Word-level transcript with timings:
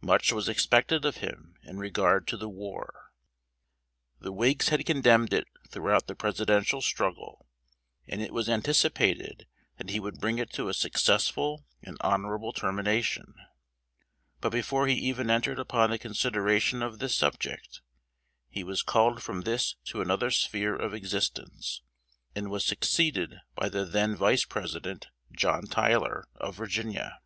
Much 0.00 0.32
was 0.32 0.48
expected 0.48 1.04
of 1.04 1.18
him 1.18 1.54
in 1.62 1.76
regard 1.76 2.26
to 2.26 2.38
the 2.38 2.48
war. 2.48 3.12
The 4.18 4.32
Whigs 4.32 4.70
had 4.70 4.86
condemned 4.86 5.34
it 5.34 5.46
throughout 5.68 6.06
the 6.06 6.14
Presidential 6.14 6.80
struggle, 6.80 7.46
and 8.08 8.22
it 8.22 8.32
was 8.32 8.48
anticipated 8.48 9.46
that 9.76 9.90
he 9.90 10.00
would 10.00 10.18
bring 10.18 10.38
it 10.38 10.50
to 10.54 10.70
a 10.70 10.72
successful 10.72 11.66
and 11.82 11.98
honorable 12.00 12.54
termination; 12.54 13.34
but 14.40 14.48
before 14.48 14.86
he 14.86 14.94
even 14.94 15.28
entered 15.30 15.58
upon 15.58 15.90
the 15.90 15.98
consideration 15.98 16.80
of 16.82 16.98
this 16.98 17.14
subject, 17.14 17.82
he 18.48 18.64
was 18.64 18.82
called 18.82 19.22
from 19.22 19.42
this 19.42 19.74
to 19.84 20.00
another 20.00 20.30
sphere 20.30 20.74
of 20.74 20.94
existence, 20.94 21.82
and 22.34 22.48
was 22.50 22.64
succeeded 22.64 23.34
by 23.54 23.68
the 23.68 23.84
then 23.84 24.16
Vice 24.16 24.46
President, 24.46 25.08
John 25.32 25.64
Tyler, 25.66 26.26
of 26.36 26.54
Virginia. 26.56 27.20